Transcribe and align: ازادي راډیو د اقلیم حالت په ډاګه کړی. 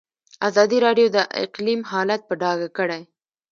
ازادي 0.47 0.77
راډیو 0.85 1.07
د 1.15 1.17
اقلیم 1.43 1.81
حالت 1.91 2.21
په 2.25 2.33
ډاګه 2.41 2.69
کړی. 2.77 3.01